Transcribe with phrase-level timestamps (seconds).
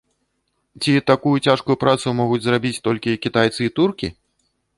[0.85, 4.07] Ці такую цяжкую працу могуць зрабіць толькі кітайцы і туркі?